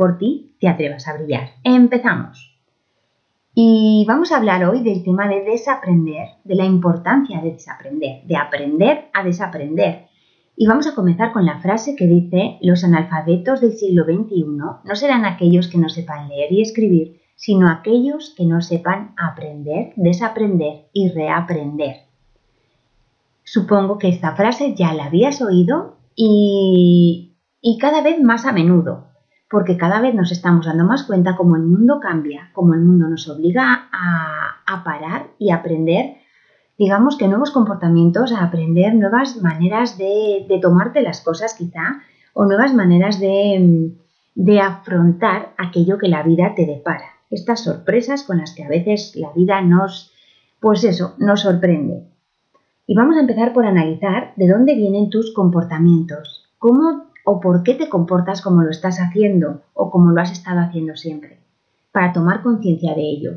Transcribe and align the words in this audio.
por 0.00 0.16
ti, 0.16 0.56
te 0.58 0.66
atrevas 0.66 1.06
a 1.06 1.12
brillar. 1.12 1.50
Empezamos. 1.62 2.58
Y 3.54 4.06
vamos 4.08 4.32
a 4.32 4.38
hablar 4.38 4.64
hoy 4.64 4.82
del 4.82 5.04
tema 5.04 5.28
de 5.28 5.44
desaprender, 5.44 6.26
de 6.42 6.54
la 6.54 6.64
importancia 6.64 7.42
de 7.42 7.52
desaprender, 7.52 8.24
de 8.24 8.34
aprender 8.34 9.10
a 9.12 9.22
desaprender. 9.22 10.06
Y 10.56 10.66
vamos 10.66 10.86
a 10.86 10.94
comenzar 10.94 11.32
con 11.32 11.44
la 11.44 11.60
frase 11.60 11.96
que 11.96 12.06
dice, 12.06 12.56
los 12.62 12.82
analfabetos 12.82 13.60
del 13.60 13.72
siglo 13.72 14.04
XXI 14.04 14.46
no 14.46 14.94
serán 14.94 15.26
aquellos 15.26 15.68
que 15.68 15.76
no 15.76 15.90
sepan 15.90 16.30
leer 16.30 16.50
y 16.50 16.62
escribir, 16.62 17.20
sino 17.36 17.68
aquellos 17.68 18.32
que 18.34 18.46
no 18.46 18.62
sepan 18.62 19.14
aprender, 19.18 19.92
desaprender 19.96 20.86
y 20.94 21.10
reaprender. 21.10 22.06
Supongo 23.44 23.98
que 23.98 24.08
esta 24.08 24.34
frase 24.34 24.74
ya 24.74 24.94
la 24.94 25.04
habías 25.04 25.42
oído 25.42 25.98
y, 26.16 27.34
y 27.60 27.76
cada 27.76 28.00
vez 28.00 28.18
más 28.22 28.46
a 28.46 28.52
menudo, 28.52 29.09
porque 29.50 29.76
cada 29.76 30.00
vez 30.00 30.14
nos 30.14 30.30
estamos 30.30 30.64
dando 30.64 30.84
más 30.84 31.02
cuenta 31.02 31.36
cómo 31.36 31.56
el 31.56 31.62
mundo 31.62 31.98
cambia, 31.98 32.50
cómo 32.54 32.74
el 32.74 32.80
mundo 32.80 33.08
nos 33.08 33.28
obliga 33.28 33.88
a, 33.92 34.56
parar 34.84 35.26
y 35.38 35.50
aprender, 35.50 36.18
digamos 36.78 37.18
que 37.18 37.26
nuevos 37.26 37.50
comportamientos, 37.50 38.32
a 38.32 38.44
aprender 38.44 38.94
nuevas 38.94 39.42
maneras 39.42 39.98
de, 39.98 40.46
tomarte 40.62 41.02
las 41.02 41.20
cosas 41.20 41.54
quizá, 41.54 42.00
o 42.32 42.44
nuevas 42.46 42.72
maneras 42.72 43.18
de, 43.18 43.92
de 44.36 44.60
afrontar 44.60 45.52
aquello 45.58 45.98
que 45.98 46.08
la 46.08 46.22
vida 46.22 46.54
te 46.54 46.64
depara. 46.64 47.06
Estas 47.30 47.64
sorpresas 47.64 48.22
con 48.22 48.38
las 48.38 48.54
que 48.54 48.62
a 48.62 48.68
veces 48.68 49.16
la 49.16 49.32
vida 49.32 49.60
nos, 49.60 50.12
pues 50.60 50.84
eso, 50.84 51.14
nos 51.18 51.40
sorprende. 51.40 52.04
Y 52.86 52.94
vamos 52.94 53.16
a 53.16 53.20
empezar 53.20 53.52
por 53.52 53.66
analizar 53.66 54.32
de 54.36 54.48
dónde 54.48 54.76
vienen 54.76 55.10
tus 55.10 55.34
comportamientos, 55.34 56.48
cómo 56.58 57.09
o 57.30 57.38
por 57.38 57.62
qué 57.62 57.74
te 57.74 57.88
comportas 57.88 58.42
como 58.42 58.62
lo 58.62 58.70
estás 58.70 58.98
haciendo 58.98 59.62
o 59.72 59.88
como 59.90 60.10
lo 60.10 60.20
has 60.20 60.32
estado 60.32 60.58
haciendo 60.58 60.96
siempre, 60.96 61.38
para 61.92 62.12
tomar 62.12 62.42
conciencia 62.42 62.92
de 62.94 63.02
ello. 63.02 63.30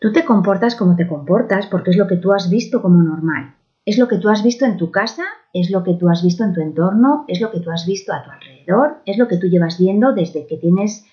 Tú 0.00 0.12
te 0.12 0.24
comportas 0.24 0.74
como 0.74 0.96
te 0.96 1.06
comportas 1.06 1.66
porque 1.66 1.90
es 1.90 1.96
lo 1.96 2.08
que 2.08 2.16
tú 2.16 2.32
has 2.32 2.50
visto 2.50 2.82
como 2.82 3.00
normal. 3.00 3.54
Es 3.84 3.96
lo 3.96 4.08
que 4.08 4.18
tú 4.18 4.28
has 4.28 4.42
visto 4.42 4.64
en 4.64 4.76
tu 4.76 4.90
casa, 4.90 5.22
es 5.52 5.70
lo 5.70 5.84
que 5.84 5.94
tú 5.94 6.08
has 6.08 6.22
visto 6.22 6.42
en 6.42 6.52
tu 6.52 6.60
entorno, 6.60 7.24
es 7.28 7.40
lo 7.40 7.52
que 7.52 7.60
tú 7.60 7.70
has 7.70 7.86
visto 7.86 8.12
a 8.12 8.24
tu 8.24 8.30
alrededor, 8.30 8.96
es 9.06 9.16
lo 9.18 9.28
que 9.28 9.38
tú 9.38 9.46
llevas 9.46 9.78
viendo 9.78 10.12
desde 10.12 10.46
que 10.46 10.56
tienes 10.56 11.06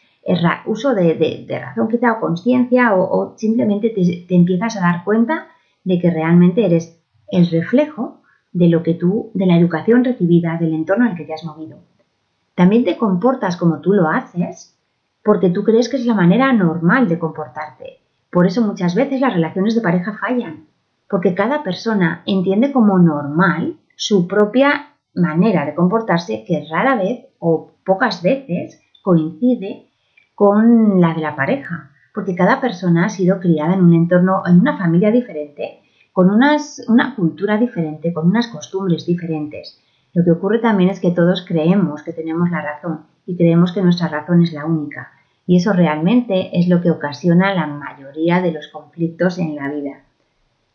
uso 0.66 0.96
de, 0.96 1.46
razón 1.62 1.88
quizá 1.88 2.14
o 2.14 2.20
conciencia 2.20 2.96
o, 2.96 3.36
simplemente 3.38 3.90
te 3.90 4.36
empiezas 4.36 4.78
a 4.78 4.82
dar 4.82 5.04
cuenta 5.04 5.48
de 5.84 6.00
que 6.00 6.10
realmente 6.10 6.66
eres 6.66 7.00
el 7.28 7.48
reflejo 7.52 8.22
de 8.56 8.70
lo 8.70 8.84
que 8.84 8.94
tú, 8.94 9.32
de 9.34 9.46
la 9.46 9.58
educación 9.58 10.06
recibida, 10.06 10.58
del 10.58 10.74
entorno 10.74 11.06
en 11.06 11.18
que 11.18 11.26
te 11.26 11.34
has 11.34 11.44
movido. 11.44 11.80
También 12.56 12.86
te 12.86 12.98
comportas 12.98 13.58
como 13.58 13.82
tú 13.82 13.92
lo 13.92 14.08
haces 14.08 14.80
porque 15.26 15.50
tú 15.50 15.66
crees 15.66 15.90
que 15.90 15.98
es 15.98 16.06
la 16.06 16.14
manera 16.14 16.54
normal 16.54 17.10
de 17.10 17.20
comportarte. 17.20 18.00
Por 18.32 18.48
eso 18.48 18.62
muchas 18.62 18.96
veces 18.96 19.20
las 19.20 19.34
relaciones 19.34 19.76
de 19.76 19.82
pareja 19.82 20.18
fallan, 20.18 20.68
porque 21.10 21.36
cada 21.36 21.64
persona 21.64 22.24
entiende 22.26 22.72
como 22.72 22.98
normal 22.98 23.76
su 23.98 24.26
propia 24.26 24.94
manera 25.14 25.66
de 25.66 25.76
comportarse 25.76 26.46
que 26.48 26.66
rara 26.72 26.96
vez 26.96 27.26
o 27.40 27.74
pocas 27.86 28.24
veces 28.24 28.82
coincide 29.04 29.90
con 30.34 31.02
la 31.02 31.14
de 31.14 31.22
la 31.22 31.36
pareja, 31.36 31.92
porque 32.14 32.36
cada 32.36 32.62
persona 32.62 33.08
ha 33.08 33.10
sido 33.10 33.42
criada 33.42 33.74
en 33.74 33.84
un 33.84 33.94
entorno, 33.94 34.44
en 34.46 34.62
una 34.62 34.78
familia 34.78 35.12
diferente 35.12 35.82
con 36.16 36.30
unas, 36.30 36.82
una 36.88 37.14
cultura 37.14 37.58
diferente, 37.58 38.14
con 38.14 38.28
unas 38.28 38.48
costumbres 38.48 39.06
diferentes. 39.06 39.82
Lo 40.14 40.24
que 40.24 40.32
ocurre 40.32 40.60
también 40.60 40.90
es 40.90 41.02
que 41.02 41.12
todos 41.12 41.44
creemos 41.46 42.04
que 42.04 42.14
tenemos 42.14 42.50
la 42.50 42.62
razón 42.62 43.02
y 43.26 43.36
creemos 43.36 43.74
que 43.74 43.82
nuestra 43.82 44.08
razón 44.08 44.42
es 44.42 44.54
la 44.54 44.64
única. 44.64 45.12
Y 45.46 45.58
eso 45.58 45.74
realmente 45.74 46.58
es 46.58 46.70
lo 46.70 46.82
que 46.82 46.90
ocasiona 46.90 47.54
la 47.54 47.68
mayoría 47.68 48.42
de 48.42 48.54
los 48.54 48.70
conflictos 48.70 49.40
en 49.40 49.58
la 49.58 49.70
vida. 49.70 50.04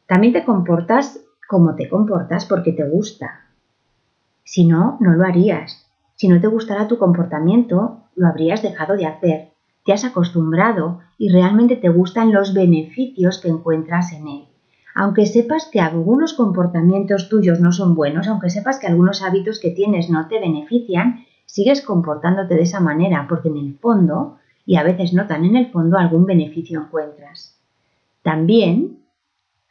También 0.07 0.35
te 0.35 0.45
comportas 0.45 1.19
como 1.49 1.75
te 1.75 1.89
comportas 1.89 2.45
porque 2.45 2.73
te 2.73 2.87
gusta. 2.87 3.47
Si 4.45 4.67
no, 4.67 4.99
no 5.01 5.13
lo 5.15 5.25
harías. 5.25 5.91
Si 6.17 6.29
no 6.29 6.39
te 6.39 6.49
gustara 6.49 6.87
tu 6.87 6.99
comportamiento, 6.99 8.03
lo 8.15 8.29
habrías 8.29 8.61
dejado 8.61 8.95
de 8.95 9.07
hacer. 9.07 9.53
Te 9.87 9.95
has 9.95 10.05
acostumbrado 10.05 11.01
y 11.17 11.31
realmente 11.31 11.77
te 11.77 11.89
gustan 11.89 12.31
los 12.31 12.53
beneficios 12.53 13.41
que 13.41 13.49
encuentras 13.49 14.13
en 14.13 14.29
él 14.29 14.50
aunque 14.95 15.27
sepas 15.27 15.69
que 15.71 15.81
algunos 15.81 16.35
comportamientos 16.35 17.29
tuyos 17.29 17.61
no 17.61 17.73
son 17.73 17.95
buenos, 17.95 18.29
aunque 18.29 18.51
sepas 18.51 18.79
que 18.79 18.87
algunos 18.87 19.23
hábitos 19.23 19.61
que 19.61 19.71
tienes 19.71 20.11
no 20.11 20.29
te 20.29 20.41
benefician, 20.41 21.25
sigues 21.47 21.83
comportándote 21.83 22.55
de 22.55 22.63
esa 22.63 22.81
manera 22.81 23.27
porque 23.29 23.49
en 23.49 23.57
el 23.57 23.79
fondo, 23.79 24.39
y 24.67 24.77
a 24.77 24.83
veces 24.83 25.13
no 25.13 25.27
tan 25.27 25.45
en 25.45 25.57
el 25.57 25.71
fondo, 25.71 25.99
algún 25.99 26.27
beneficio 26.27 26.81
encuentras. 26.81 27.59
También, 28.23 28.99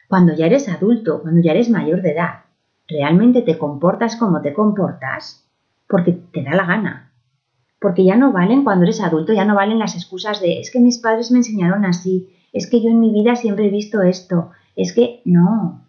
cuando 0.08 0.34
ya 0.34 0.46
eres 0.46 0.68
adulto, 0.68 1.22
cuando 1.22 1.40
ya 1.40 1.52
eres 1.52 1.70
mayor 1.70 2.02
de 2.02 2.12
edad, 2.12 2.44
realmente 2.88 3.42
te 3.42 3.56
comportas 3.56 4.16
como 4.16 4.42
te 4.42 4.52
comportas 4.52 5.46
porque 5.86 6.12
te 6.12 6.42
da 6.42 6.54
la 6.54 6.66
gana. 6.66 7.12
Porque 7.80 8.04
ya 8.04 8.16
no 8.16 8.32
valen 8.32 8.64
cuando 8.64 8.84
eres 8.84 9.00
adulto, 9.00 9.32
ya 9.32 9.44
no 9.44 9.54
valen 9.54 9.78
las 9.78 9.94
excusas 9.94 10.40
de 10.40 10.60
es 10.60 10.70
que 10.70 10.80
mis 10.80 10.98
padres 10.98 11.30
me 11.30 11.38
enseñaron 11.38 11.84
así, 11.84 12.30
es 12.52 12.68
que 12.68 12.82
yo 12.82 12.90
en 12.90 13.00
mi 13.00 13.12
vida 13.12 13.36
siempre 13.36 13.66
he 13.66 13.70
visto 13.70 14.02
esto, 14.02 14.50
es 14.76 14.92
que 14.92 15.22
no. 15.24 15.86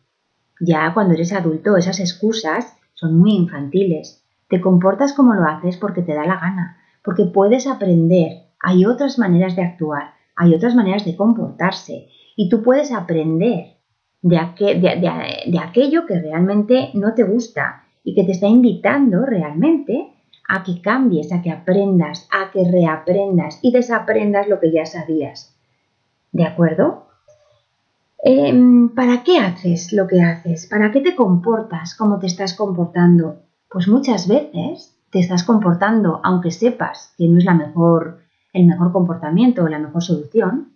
Ya 0.60 0.94
cuando 0.94 1.14
eres 1.14 1.34
adulto 1.34 1.78
esas 1.78 2.00
excusas 2.00 2.78
son 2.94 3.18
muy 3.18 3.32
infantiles. 3.32 4.24
Te 4.50 4.62
comportas 4.62 5.14
como 5.14 5.34
lo 5.34 5.46
haces 5.46 5.78
porque 5.78 6.02
te 6.02 6.14
da 6.14 6.26
la 6.26 6.40
gana, 6.40 6.78
porque 7.04 7.26
puedes 7.26 7.68
aprender. 7.68 8.44
Hay 8.62 8.86
otras 8.86 9.18
maneras 9.18 9.56
de 9.56 9.64
actuar, 9.64 10.14
hay 10.36 10.54
otras 10.54 10.76
maneras 10.76 11.06
de 11.06 11.16
comportarse 11.16 12.10
y 12.36 12.50
tú 12.50 12.62
puedes 12.62 12.92
aprender 12.92 13.78
de, 14.22 14.38
aquello 14.38 16.06
que 16.06 16.20
realmente 16.20 16.92
no 16.94 17.14
te 17.14 17.24
gusta 17.24 17.84
y 18.04 18.14
que 18.14 18.24
te 18.24 18.32
está 18.32 18.48
invitando 18.48 19.26
realmente 19.26 20.14
a 20.48 20.64
que 20.64 20.82
cambies, 20.82 21.32
a 21.32 21.42
que 21.42 21.52
aprendas, 21.52 22.28
a 22.32 22.52
que 22.52 22.70
reaprendas 22.70 23.60
y 23.62 23.72
desaprendas 23.72 24.48
lo 24.48 24.60
que 24.60 24.72
ya 24.72 24.86
sabías. 24.86 25.58
¿De 26.32 26.46
acuerdo? 26.46 27.08
Em, 28.24 28.90
¿Para 28.90 29.24
qué 29.24 29.40
haces 29.40 29.94
lo 29.94 30.08
que 30.08 30.22
haces? 30.22 30.68
¿Para 30.68 30.92
qué 30.92 31.02
te 31.02 31.16
comportas 31.16 31.96
como 31.96 32.20
te 32.20 32.28
estás 32.28 32.54
comportando? 32.54 33.42
Pues 33.70 33.88
muchas 33.88 34.28
veces 34.28 34.96
te 35.10 35.20
estás 35.20 35.44
comportando, 35.44 36.22
aunque 36.24 36.52
sepas 36.52 37.14
que 37.18 37.28
no 37.28 37.40
es 37.40 37.46
la 37.46 37.56
mejor, 37.56 38.20
el 38.54 38.68
mejor 38.68 38.92
comportamiento 38.92 39.64
o 39.64 39.70
la 39.70 39.80
mejor 39.80 40.04
solución, 40.04 40.74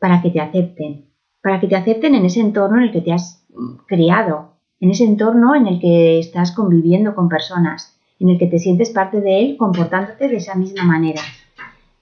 para 0.00 0.20
que 0.20 0.30
te 0.30 0.40
acepten, 0.40 1.06
para 1.42 1.60
que 1.60 1.68
te 1.68 1.76
acepten 1.76 2.14
en 2.16 2.24
ese 2.24 2.40
entorno 2.40 2.78
en 2.78 2.84
el 2.84 2.92
que 2.92 3.00
te 3.00 3.12
has 3.12 3.46
criado, 3.86 4.54
en 4.80 4.90
ese 4.90 5.04
entorno 5.04 5.54
en 5.54 5.68
el 5.68 5.80
que 5.80 6.18
estás 6.18 6.50
conviviendo 6.50 7.14
con 7.14 7.28
personas, 7.28 7.96
en 8.18 8.30
el 8.30 8.38
que 8.38 8.48
te 8.48 8.58
sientes 8.58 8.90
parte 8.90 9.20
de 9.20 9.40
él 9.40 9.56
comportándote 9.56 10.28
de 10.28 10.36
esa 10.36 10.56
misma 10.56 10.84
manera. 10.84 11.22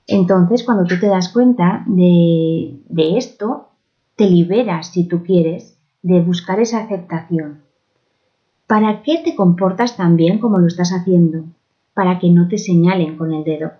Entonces, 0.06 0.64
cuando 0.64 0.85
tú 0.85 0.99
te 0.99 1.06
das 1.06 1.29
cuenta 1.29 1.85
de, 1.87 2.81
de 2.88 3.19
esto, 3.19 3.72
te 4.23 4.31
liberas, 4.31 4.93
si 4.93 5.09
tú 5.09 5.25
quieres, 5.25 5.77
de 6.01 6.21
buscar 6.21 6.61
esa 6.61 6.79
aceptación. 6.79 7.63
¿Para 8.69 9.03
qué 9.03 9.21
te 9.25 9.35
comportas 9.35 9.97
tan 9.97 10.15
bien 10.15 10.39
como 10.39 10.59
lo 10.59 10.69
estás 10.69 10.93
haciendo? 10.93 11.47
Para 11.93 12.21
que 12.21 12.31
no 12.31 12.47
te 12.47 12.57
señalen 12.57 13.17
con 13.17 13.33
el 13.33 13.43
dedo, 13.43 13.73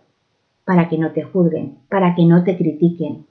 para 0.65 0.89
que 0.89 0.99
no 0.99 1.13
te 1.13 1.23
juzguen, 1.23 1.79
para 1.89 2.17
que 2.17 2.25
no 2.25 2.43
te 2.43 2.57
critiquen. 2.57 3.25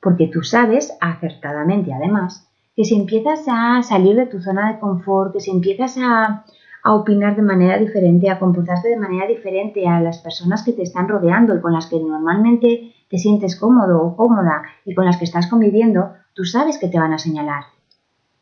Porque 0.00 0.26
tú 0.26 0.42
sabes, 0.42 0.92
acertadamente 1.00 1.92
además, 1.92 2.50
que 2.74 2.82
si 2.82 2.96
empiezas 2.96 3.44
a 3.46 3.84
salir 3.84 4.16
de 4.16 4.26
tu 4.26 4.40
zona 4.40 4.72
de 4.72 4.80
confort, 4.80 5.34
que 5.34 5.40
si 5.40 5.52
empiezas 5.52 5.96
a, 5.98 6.44
a 6.82 6.94
opinar 6.96 7.36
de 7.36 7.42
manera 7.42 7.78
diferente, 7.78 8.28
a 8.28 8.40
comportarte 8.40 8.88
de 8.88 8.98
manera 8.98 9.28
diferente 9.28 9.86
a 9.86 10.00
las 10.00 10.18
personas 10.18 10.64
que 10.64 10.72
te 10.72 10.82
están 10.82 11.06
rodeando 11.06 11.54
y 11.54 11.60
con 11.60 11.72
las 11.72 11.86
que 11.86 12.00
normalmente 12.00 12.92
te 13.08 13.18
sientes 13.18 13.58
cómodo 13.58 14.02
o 14.02 14.16
cómoda 14.16 14.62
y 14.84 14.94
con 14.94 15.04
las 15.04 15.16
que 15.16 15.24
estás 15.24 15.48
conviviendo, 15.48 16.12
tú 16.34 16.44
sabes 16.44 16.78
que 16.78 16.88
te 16.88 16.98
van 16.98 17.12
a 17.12 17.18
señalar. 17.18 17.64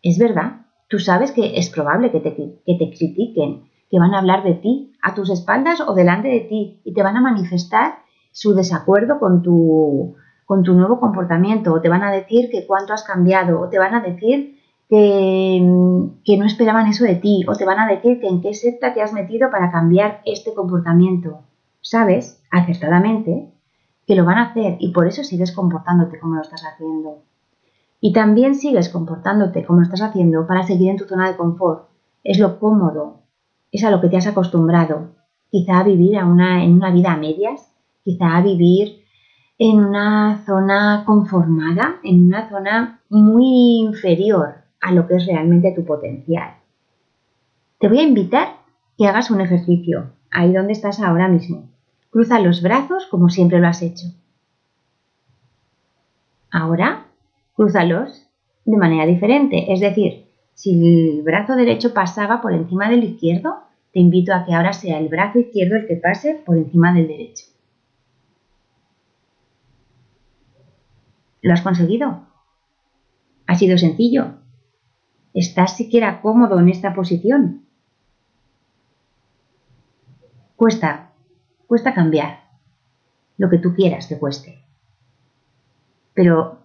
Es 0.03 0.19
verdad, 0.19 0.67
tú 0.89 0.99
sabes 0.99 1.33
que 1.33 1.59
es 1.59 1.71
probable 1.71 2.11
que 2.11 2.21
te, 2.21 2.35
que 2.35 2.75
te 2.79 2.91
critiquen, 2.97 3.65
que 3.91 3.99
van 3.99 4.15
a 4.15 4.19
hablar 4.19 4.43
de 4.43 4.55
ti 4.55 4.93
a 5.03 5.15
tus 5.15 5.31
espaldas 5.31 5.81
o 5.81 5.95
delante 5.95 6.29
de 6.29 6.41
ti 6.41 6.81
y 6.85 6.95
te 6.95 7.03
van 7.03 7.17
a 7.17 7.21
manifestar 7.21 7.99
su 8.33 8.55
desacuerdo 8.55 9.21
con 9.21 9.43
tu, 9.43 10.17
con 10.45 10.63
tu 10.63 10.75
nuevo 10.75 10.99
comportamiento, 10.99 11.73
o 11.73 11.81
te 11.81 11.89
van 11.89 12.03
a 12.03 12.11
decir 12.11 12.51
que 12.51 12.67
cuánto 12.67 12.93
has 12.93 13.05
cambiado, 13.05 13.61
o 13.61 13.69
te 13.69 13.79
van 13.79 13.95
a 13.95 14.01
decir 14.01 14.59
que, 14.89 15.63
que, 16.25 16.37
no 16.37 16.45
esperaban 16.45 16.89
eso 16.89 17.05
de 17.05 17.15
ti, 17.15 17.45
o 17.47 17.55
te 17.55 17.65
van 17.65 17.79
a 17.79 17.87
decir 17.87 18.21
que 18.21 18.27
en 18.27 18.43
qué 18.43 18.53
secta 18.55 18.93
te 18.93 19.03
has 19.03 19.13
metido 19.13 19.51
para 19.51 19.71
cambiar 19.71 20.21
este 20.25 20.53
comportamiento. 20.53 21.43
Sabes, 21.81 22.43
acertadamente, 22.51 23.54
que 24.07 24.15
lo 24.15 24.25
van 24.25 24.39
a 24.39 24.51
hacer 24.51 24.77
y 24.81 24.93
por 24.93 25.07
eso 25.07 25.25
sigues 25.25 25.53
comportándote 25.53 26.19
como 26.19 26.37
lo 26.37 26.43
estás 26.43 26.65
haciendo. 26.65 27.23
Y 28.01 28.13
también 28.13 28.55
sigues 28.55 28.89
comportándote 28.89 29.65
como 29.65 29.81
lo 29.81 29.85
estás 29.85 30.03
haciendo 30.03 30.47
para 30.47 30.63
seguir 30.63 30.91
en 30.91 30.97
tu 30.99 31.05
zona 31.05 31.31
de 31.31 31.37
confort. 31.37 31.89
Es 32.23 32.39
lo 32.39 32.59
cómodo, 32.59 33.23
es 33.73 33.85
a 33.85 33.91
lo 33.91 34.01
que 34.01 34.09
te 34.09 34.17
has 34.17 34.27
acostumbrado. 34.27 35.13
Quizá 35.51 35.81
a 35.81 35.85
vivir 35.85 36.17
en 36.17 36.27
una 36.27 36.91
vida 36.91 37.13
a 37.13 37.17
medias, 37.17 37.73
quizá 38.03 38.37
a 38.37 38.43
vivir 38.43 39.05
en 39.59 39.85
una 39.85 40.43
zona 40.45 41.05
conformada, 41.07 41.97
en 42.03 42.27
una 42.27 42.49
zona 42.49 43.01
muy 43.09 43.81
inferior 43.81 44.57
a 44.81 44.93
lo 44.93 45.07
que 45.07 45.17
es 45.17 45.27
realmente 45.27 45.73
tu 45.73 45.85
potencial. 45.85 46.57
Te 47.79 47.89
voy 47.89 48.01
a 48.01 48.03
invitar 48.03 48.49
que 48.99 49.07
hagas 49.07 49.31
un 49.31 49.41
ejercicio 49.41 50.11
ahí 50.31 50.53
donde 50.53 50.73
estás 50.73 51.01
ahora 51.01 51.29
mismo. 51.29 51.69
Cruza 52.15 52.39
los 52.39 52.63
brazos 52.63 53.07
como 53.07 53.29
siempre 53.29 53.59
lo 53.59 53.67
has 53.67 53.83
hecho. 53.83 54.07
Ahora, 56.49 57.09
crúzalos 57.57 58.29
de 58.65 58.77
manera 58.77 59.05
diferente, 59.05 59.73
es 59.73 59.81
decir, 59.81 60.27
si 60.55 60.75
el 61.17 61.23
brazo 61.23 61.57
derecho 61.57 61.93
pasaba 61.93 62.41
por 62.41 62.53
encima 62.53 62.89
del 62.89 63.03
izquierdo, 63.03 63.65
te 63.93 63.99
invito 63.99 64.33
a 64.33 64.45
que 64.45 64.55
ahora 64.55 64.73
sea 64.73 65.01
el 65.01 65.09
brazo 65.09 65.41
izquierdo 65.41 65.75
el 65.75 65.89
que 65.89 65.97
pase 65.97 66.41
por 66.47 66.57
encima 66.57 66.95
del 66.95 67.09
derecho. 67.09 67.47
¿Lo 71.43 71.53
has 71.53 71.63
conseguido? 71.63 72.29
¿Ha 73.49 73.57
sido 73.57 73.77
sencillo? 73.77 74.37
¿Estás 75.33 75.77
siquiera 75.77 76.21
cómodo 76.21 76.61
en 76.61 76.69
esta 76.69 76.95
posición? 76.95 77.65
Cuesta, 80.55 81.11
cuesta 81.67 81.95
cambiar. 81.95 82.45
Lo 83.37 83.51
que 83.51 83.59
tú 83.59 83.75
quieras 83.75 84.09
te 84.09 84.19
cueste. 84.19 84.63
Pero 86.15 86.61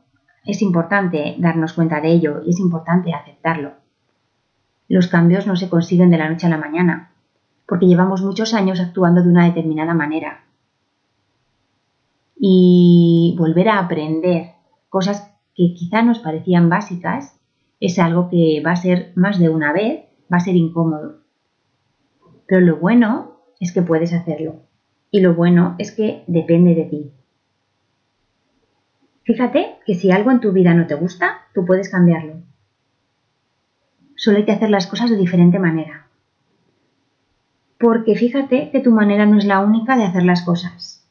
es 0.46 0.62
importante 0.62 1.36
darnos 1.40 1.74
cuenta 1.74 2.02
de 2.02 2.12
ello 2.12 2.42
y 2.46 2.52
es 2.52 2.60
importante 2.60 3.14
aceptarlo. 3.14 3.74
Los 4.88 5.08
cambios 5.08 5.46
no 5.46 5.56
se 5.56 5.70
consiguen 5.70 6.10
de 6.10 6.18
la 6.18 6.30
noche 6.30 6.48
a 6.48 6.50
la 6.50 6.58
mañana, 6.58 7.12
porque 7.68 7.86
llevamos 7.86 8.22
muchos 8.24 8.54
años 8.54 8.80
actuando 8.80 9.22
de 9.22 9.30
una 9.30 9.46
determinada 9.46 9.94
manera. 9.94 10.46
Y 12.36 13.36
volver 13.38 13.70
a 13.70 13.80
aprender 13.80 14.54
cosas 14.90 15.32
que 15.56 15.74
quizá 15.76 16.02
nos 16.02 16.20
parecían 16.20 16.70
básicas, 16.70 17.40
es 17.80 18.00
algo 18.00 18.30
que 18.30 18.62
va 18.66 18.72
a 18.72 18.76
ser 18.76 19.14
más 19.16 19.40
de 19.40 19.50
una 19.50 19.72
vez, 19.72 20.06
va 20.32 20.38
a 20.38 20.42
ser 20.42 20.56
incómodo. 20.56 21.20
Pero 22.48 22.62
lo 22.62 22.78
bueno 22.78 23.42
es 23.60 23.72
que 23.72 23.82
puedes 23.82 24.14
hacerlo. 24.14 24.62
Y 25.12 25.22
lo 25.22 25.34
bueno 25.34 25.76
es 25.78 25.92
que 25.92 26.24
depende 26.28 26.76
de 26.76 26.84
ti. 26.84 27.12
Fíjate 29.24 29.76
que 29.86 29.96
si 29.96 30.12
algo 30.12 30.32
en 30.32 30.40
tu 30.40 30.52
vida 30.52 30.74
no 30.74 30.88
te 30.88 30.96
gusta, 30.96 31.42
tú 31.54 31.66
puedes 31.66 31.90
cambiarlo. 31.90 32.42
Solo 34.16 34.38
hay 34.38 34.46
que 34.46 34.52
hacer 34.52 34.70
las 34.70 34.88
cosas 34.88 35.10
de 35.10 35.18
diferente 35.18 35.60
manera. 35.60 36.08
Porque 37.80 38.16
fíjate 38.16 38.70
que 38.72 38.82
tu 38.82 38.92
manera 38.92 39.26
no 39.26 39.38
es 39.38 39.46
la 39.46 39.62
única 39.62 39.96
de 39.96 40.04
hacer 40.04 40.24
las 40.24 40.42
cosas. 40.42 41.08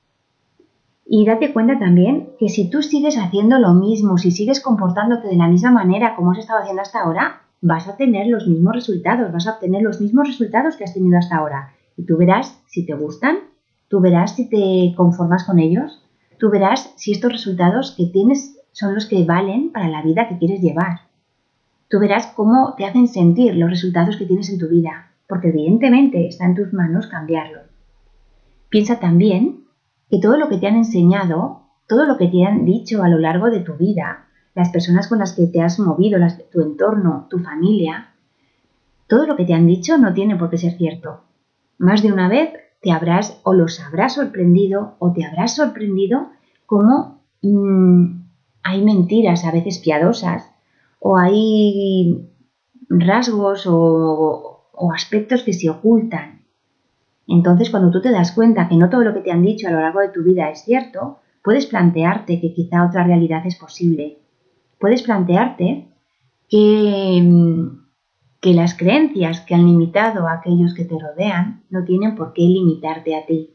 Y 1.06 1.24
date 1.24 1.54
cuenta 1.54 1.78
también 1.78 2.30
que 2.38 2.50
si 2.50 2.68
tú 2.68 2.82
sigues 2.82 3.16
haciendo 3.16 3.58
lo 3.58 3.72
mismo, 3.72 4.18
si 4.18 4.30
sigues 4.30 4.60
comportándote 4.60 5.28
de 5.28 5.36
la 5.36 5.48
misma 5.48 5.70
manera 5.70 6.14
como 6.14 6.32
has 6.32 6.38
estado 6.38 6.60
haciendo 6.60 6.82
hasta 6.82 7.00
ahora, 7.00 7.42
vas 7.62 7.88
a 7.88 7.96
tener 7.96 8.26
los 8.26 8.46
mismos 8.46 8.74
resultados, 8.74 9.32
vas 9.32 9.46
a 9.46 9.52
obtener 9.52 9.82
los 9.82 10.00
mismos 10.00 10.28
resultados 10.28 10.76
que 10.76 10.84
has 10.84 10.92
tenido 10.92 11.18
hasta 11.18 11.36
ahora. 11.36 11.72
Y 11.96 12.04
tú 12.04 12.16
verás 12.18 12.60
si 12.66 12.84
te 12.84 12.94
gustan, 12.94 13.38
tú 13.88 14.00
verás 14.00 14.36
si 14.36 14.48
te 14.48 14.94
conformas 14.96 15.44
con 15.44 15.58
ellos, 15.58 16.04
tú 16.38 16.50
verás 16.50 16.92
si 16.96 17.12
estos 17.12 17.32
resultados 17.32 17.94
que 17.96 18.06
tienes 18.06 18.58
son 18.72 18.94
los 18.94 19.06
que 19.06 19.24
valen 19.24 19.72
para 19.72 19.88
la 19.88 20.02
vida 20.02 20.28
que 20.28 20.38
quieres 20.38 20.60
llevar. 20.60 21.00
Tú 21.88 21.98
verás 21.98 22.26
cómo 22.36 22.74
te 22.76 22.84
hacen 22.84 23.08
sentir 23.08 23.54
los 23.56 23.70
resultados 23.70 24.16
que 24.16 24.26
tienes 24.26 24.50
en 24.50 24.58
tu 24.58 24.68
vida, 24.68 25.12
porque 25.26 25.48
evidentemente 25.48 26.28
está 26.28 26.44
en 26.44 26.54
tus 26.54 26.72
manos 26.72 27.06
cambiarlo. 27.06 27.60
Piensa 28.68 29.00
también 29.00 29.64
que 30.10 30.20
todo 30.20 30.36
lo 30.36 30.48
que 30.48 30.58
te 30.58 30.66
han 30.66 30.76
enseñado, 30.76 31.62
todo 31.86 32.04
lo 32.04 32.18
que 32.18 32.28
te 32.28 32.44
han 32.44 32.64
dicho 32.64 33.02
a 33.02 33.08
lo 33.08 33.18
largo 33.18 33.50
de 33.50 33.60
tu 33.60 33.74
vida, 33.74 34.26
las 34.54 34.68
personas 34.68 35.08
con 35.08 35.18
las 35.18 35.34
que 35.34 35.46
te 35.46 35.62
has 35.62 35.78
movido, 35.78 36.18
tu 36.52 36.60
entorno, 36.60 37.26
tu 37.30 37.38
familia, 37.38 38.10
todo 39.06 39.26
lo 39.26 39.36
que 39.36 39.46
te 39.46 39.54
han 39.54 39.66
dicho 39.66 39.96
no 39.96 40.12
tiene 40.12 40.36
por 40.36 40.50
qué 40.50 40.58
ser 40.58 40.76
cierto. 40.76 41.22
Más 41.78 42.02
de 42.02 42.12
una 42.12 42.28
vez 42.28 42.50
te 42.80 42.92
habrás 42.92 43.40
o 43.44 43.54
los 43.54 43.80
habrás 43.80 44.14
sorprendido 44.14 44.96
o 44.98 45.12
te 45.12 45.24
habrás 45.24 45.56
sorprendido 45.56 46.30
como 46.66 47.22
mm, 47.42 48.22
hay 48.62 48.82
mentiras 48.82 49.44
a 49.44 49.52
veces 49.52 49.78
piadosas 49.78 50.50
o 51.00 51.18
hay 51.18 52.28
rasgos 52.88 53.64
o 53.66 54.92
aspectos 54.92 55.42
que 55.42 55.52
se 55.52 55.70
ocultan 55.70 56.38
entonces, 57.28 57.68
cuando 57.68 57.90
tú 57.90 58.00
te 58.00 58.10
das 58.10 58.32
cuenta 58.32 58.68
que 58.68 58.76
no 58.76 58.88
todo 58.88 59.04
lo 59.04 59.12
que 59.12 59.20
te 59.20 59.30
han 59.30 59.42
dicho 59.42 59.68
a 59.68 59.70
lo 59.70 59.80
largo 59.80 60.00
de 60.00 60.08
tu 60.08 60.22
vida 60.22 60.50
es 60.50 60.64
cierto, 60.64 61.18
puedes 61.44 61.66
plantearte 61.66 62.40
que 62.40 62.54
quizá 62.54 62.86
otra 62.86 63.04
realidad 63.04 63.46
es 63.46 63.56
posible. 63.56 64.18
Puedes 64.80 65.02
plantearte 65.02 65.88
que, 66.48 67.20
mm, 67.22 67.87
que 68.40 68.54
las 68.54 68.76
creencias 68.76 69.40
que 69.40 69.54
han 69.54 69.66
limitado 69.66 70.28
a 70.28 70.34
aquellos 70.34 70.74
que 70.74 70.84
te 70.84 70.98
rodean 70.98 71.62
no 71.70 71.84
tienen 71.84 72.14
por 72.14 72.32
qué 72.32 72.42
limitarte 72.42 73.16
a 73.16 73.26
ti. 73.26 73.50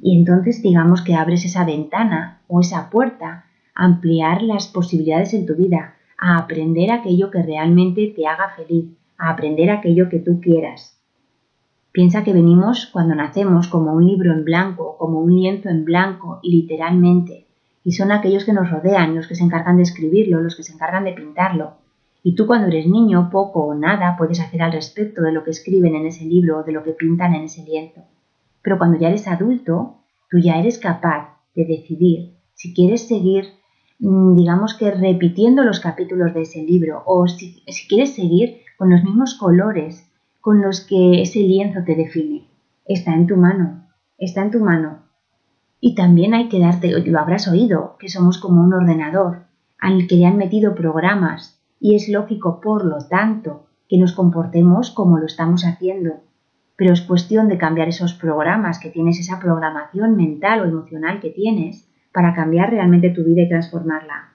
Y 0.00 0.18
entonces 0.18 0.62
digamos 0.62 1.02
que 1.02 1.14
abres 1.14 1.44
esa 1.44 1.64
ventana 1.64 2.42
o 2.48 2.60
esa 2.60 2.90
puerta 2.90 3.46
a 3.74 3.84
ampliar 3.84 4.42
las 4.42 4.66
posibilidades 4.68 5.32
en 5.32 5.46
tu 5.46 5.54
vida, 5.54 5.94
a 6.18 6.38
aprender 6.38 6.90
aquello 6.90 7.30
que 7.30 7.42
realmente 7.42 8.12
te 8.14 8.26
haga 8.26 8.50
feliz, 8.54 8.96
a 9.16 9.30
aprender 9.30 9.70
aquello 9.70 10.08
que 10.10 10.18
tú 10.18 10.40
quieras. 10.40 11.00
Piensa 11.92 12.24
que 12.24 12.34
venimos 12.34 12.90
cuando 12.92 13.14
nacemos 13.14 13.68
como 13.68 13.94
un 13.94 14.06
libro 14.06 14.30
en 14.32 14.44
blanco, 14.44 14.96
como 14.98 15.20
un 15.20 15.34
lienzo 15.34 15.70
en 15.70 15.86
blanco, 15.86 16.40
literalmente, 16.42 17.46
y 17.82 17.92
son 17.92 18.12
aquellos 18.12 18.44
que 18.44 18.52
nos 18.52 18.70
rodean 18.70 19.14
los 19.14 19.26
que 19.26 19.34
se 19.34 19.44
encargan 19.44 19.78
de 19.78 19.84
escribirlo, 19.84 20.42
los 20.42 20.56
que 20.56 20.62
se 20.62 20.74
encargan 20.74 21.04
de 21.04 21.12
pintarlo. 21.12 21.78
Y 22.28 22.34
tú 22.34 22.48
cuando 22.48 22.66
eres 22.66 22.88
niño, 22.88 23.30
poco 23.30 23.60
o 23.66 23.74
nada 23.76 24.16
puedes 24.18 24.40
hacer 24.40 24.60
al 24.60 24.72
respecto 24.72 25.22
de 25.22 25.30
lo 25.30 25.44
que 25.44 25.52
escriben 25.52 25.94
en 25.94 26.06
ese 26.06 26.24
libro 26.24 26.58
o 26.58 26.62
de 26.64 26.72
lo 26.72 26.82
que 26.82 26.90
pintan 26.90 27.36
en 27.36 27.44
ese 27.44 27.62
lienzo. 27.62 28.00
Pero 28.62 28.78
cuando 28.78 28.98
ya 28.98 29.10
eres 29.10 29.28
adulto, 29.28 29.98
tú 30.28 30.38
ya 30.40 30.58
eres 30.58 30.78
capaz 30.78 31.38
de 31.54 31.64
decidir 31.64 32.34
si 32.52 32.74
quieres 32.74 33.06
seguir, 33.06 33.44
mm, 34.00 34.34
digamos 34.34 34.74
que 34.74 34.90
repitiendo 34.90 35.62
los 35.62 35.78
capítulos 35.78 36.34
de 36.34 36.42
ese 36.42 36.64
libro 36.64 37.04
o 37.06 37.28
si, 37.28 37.62
si 37.68 37.86
quieres 37.86 38.16
seguir 38.16 38.56
con 38.76 38.90
los 38.90 39.04
mismos 39.04 39.34
colores 39.34 40.10
con 40.40 40.62
los 40.62 40.80
que 40.80 41.22
ese 41.22 41.38
lienzo 41.38 41.84
te 41.86 41.94
define. 41.94 42.48
Está 42.86 43.14
en 43.14 43.28
tu 43.28 43.36
mano, 43.36 43.86
está 44.18 44.42
en 44.42 44.50
tu 44.50 44.58
mano. 44.58 45.04
Y 45.78 45.94
también 45.94 46.34
hay 46.34 46.48
que 46.48 46.58
darte, 46.58 46.90
lo 46.90 47.20
habrás 47.20 47.46
oído, 47.46 47.96
que 48.00 48.08
somos 48.08 48.38
como 48.38 48.64
un 48.64 48.72
ordenador 48.72 49.44
al 49.78 50.08
que 50.08 50.16
le 50.16 50.26
han 50.26 50.38
metido 50.38 50.74
programas 50.74 51.55
y 51.80 51.94
es 51.94 52.08
lógico, 52.08 52.60
por 52.60 52.84
lo 52.84 52.98
tanto, 53.08 53.66
que 53.88 53.98
nos 53.98 54.12
comportemos 54.12 54.90
como 54.90 55.18
lo 55.18 55.26
estamos 55.26 55.64
haciendo. 55.64 56.20
Pero 56.76 56.92
es 56.92 57.02
cuestión 57.02 57.48
de 57.48 57.58
cambiar 57.58 57.88
esos 57.88 58.14
programas 58.14 58.78
que 58.78 58.90
tienes, 58.90 59.18
esa 59.18 59.38
programación 59.38 60.16
mental 60.16 60.60
o 60.60 60.64
emocional 60.64 61.20
que 61.20 61.30
tienes 61.30 61.88
para 62.12 62.34
cambiar 62.34 62.70
realmente 62.70 63.10
tu 63.10 63.24
vida 63.24 63.42
y 63.42 63.48
transformarla. 63.48 64.32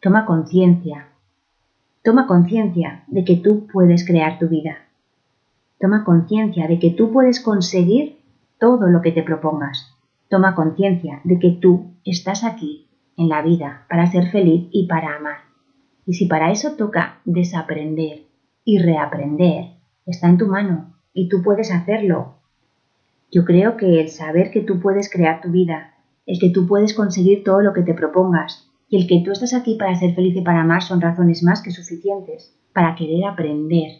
Toma 0.00 0.26
conciencia. 0.26 1.08
Toma 2.02 2.26
conciencia 2.26 3.04
de 3.08 3.24
que 3.24 3.36
tú 3.36 3.66
puedes 3.66 4.06
crear 4.06 4.38
tu 4.38 4.48
vida. 4.48 4.78
Toma 5.80 6.04
conciencia 6.04 6.66
de 6.66 6.78
que 6.78 6.90
tú 6.90 7.12
puedes 7.12 7.40
conseguir 7.40 8.18
todo 8.58 8.88
lo 8.88 9.02
que 9.02 9.12
te 9.12 9.22
propongas. 9.22 9.94
Toma 10.28 10.54
conciencia 10.54 11.20
de 11.24 11.38
que 11.38 11.50
tú 11.50 11.94
estás 12.04 12.44
aquí 12.44 12.88
en 13.16 13.28
la 13.28 13.42
vida 13.42 13.86
para 13.88 14.06
ser 14.06 14.30
feliz 14.30 14.68
y 14.72 14.86
para 14.86 15.16
amar. 15.16 15.47
Y 16.08 16.14
si 16.14 16.24
para 16.24 16.50
eso 16.50 16.72
toca 16.72 17.20
desaprender 17.26 18.22
y 18.64 18.78
reaprender, 18.78 19.74
está 20.06 20.26
en 20.26 20.38
tu 20.38 20.46
mano 20.46 20.94
y 21.12 21.28
tú 21.28 21.42
puedes 21.42 21.70
hacerlo. 21.70 22.36
Yo 23.30 23.44
creo 23.44 23.76
que 23.76 24.00
el 24.00 24.08
saber 24.08 24.50
que 24.50 24.62
tú 24.62 24.80
puedes 24.80 25.12
crear 25.12 25.42
tu 25.42 25.50
vida, 25.50 25.92
el 26.24 26.38
que 26.40 26.48
tú 26.48 26.66
puedes 26.66 26.94
conseguir 26.94 27.44
todo 27.44 27.60
lo 27.60 27.74
que 27.74 27.82
te 27.82 27.92
propongas 27.92 28.70
y 28.88 28.96
el 28.96 29.06
que 29.06 29.20
tú 29.22 29.32
estás 29.32 29.52
aquí 29.52 29.74
para 29.74 29.96
ser 29.96 30.14
feliz 30.14 30.34
y 30.34 30.40
para 30.40 30.62
amar 30.62 30.82
son 30.82 31.02
razones 31.02 31.42
más 31.42 31.60
que 31.60 31.72
suficientes 31.72 32.58
para 32.72 32.94
querer 32.94 33.26
aprender 33.26 33.98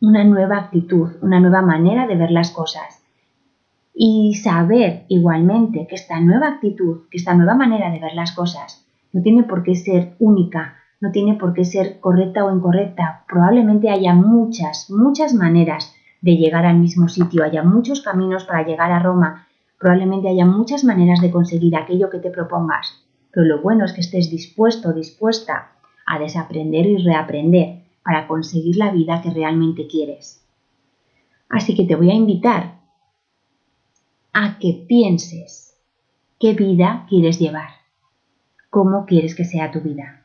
una 0.00 0.24
nueva 0.24 0.56
actitud, 0.56 1.16
una 1.20 1.38
nueva 1.38 1.60
manera 1.60 2.06
de 2.06 2.16
ver 2.16 2.30
las 2.30 2.50
cosas. 2.50 3.04
Y 3.92 4.36
saber 4.42 5.04
igualmente 5.08 5.86
que 5.86 5.96
esta 5.96 6.18
nueva 6.18 6.48
actitud, 6.48 7.10
que 7.10 7.18
esta 7.18 7.34
nueva 7.34 7.54
manera 7.54 7.90
de 7.90 8.00
ver 8.00 8.14
las 8.14 8.32
cosas, 8.32 8.88
no 9.12 9.20
tiene 9.20 9.42
por 9.42 9.62
qué 9.64 9.74
ser 9.74 10.14
única, 10.18 10.78
no 11.04 11.12
tiene 11.12 11.34
por 11.34 11.52
qué 11.52 11.66
ser 11.66 12.00
correcta 12.00 12.46
o 12.46 12.56
incorrecta. 12.56 13.24
Probablemente 13.28 13.90
haya 13.90 14.14
muchas, 14.14 14.90
muchas 14.90 15.34
maneras 15.34 15.94
de 16.22 16.38
llegar 16.38 16.64
al 16.64 16.78
mismo 16.78 17.08
sitio, 17.08 17.44
haya 17.44 17.62
muchos 17.62 18.00
caminos 18.00 18.44
para 18.44 18.64
llegar 18.64 18.90
a 18.90 19.00
Roma, 19.00 19.46
probablemente 19.78 20.30
haya 20.30 20.46
muchas 20.46 20.82
maneras 20.82 21.20
de 21.20 21.30
conseguir 21.30 21.76
aquello 21.76 22.08
que 22.08 22.20
te 22.20 22.30
propongas, 22.30 23.04
pero 23.30 23.44
lo 23.44 23.60
bueno 23.60 23.84
es 23.84 23.92
que 23.92 24.00
estés 24.00 24.30
dispuesto 24.30 24.94
dispuesta 24.94 25.72
a 26.06 26.18
desaprender 26.18 26.86
y 26.86 26.96
reaprender 26.96 27.82
para 28.02 28.26
conseguir 28.26 28.76
la 28.76 28.90
vida 28.90 29.20
que 29.20 29.28
realmente 29.28 29.86
quieres. 29.86 30.42
Así 31.50 31.74
que 31.74 31.84
te 31.84 31.96
voy 31.96 32.10
a 32.10 32.14
invitar 32.14 32.80
a 34.32 34.58
que 34.58 34.86
pienses 34.88 35.76
qué 36.40 36.54
vida 36.54 37.04
quieres 37.10 37.38
llevar, 37.38 37.68
cómo 38.70 39.04
quieres 39.04 39.34
que 39.34 39.44
sea 39.44 39.70
tu 39.70 39.80
vida. 39.82 40.23